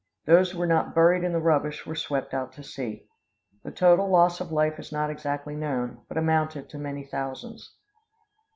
[0.25, 3.07] Those who were not buried in the rubbish were swept out to sea.
[3.63, 7.75] The total loss of life is not exactly known, but amounted to many thousands.